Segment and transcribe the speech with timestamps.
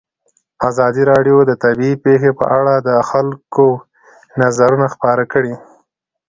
[0.69, 3.67] ازادي راډیو د طبیعي پېښې په اړه د خلکو
[4.41, 5.53] نظرونه خپاره کړي.